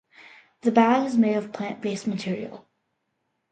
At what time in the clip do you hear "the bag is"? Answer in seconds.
0.61-1.15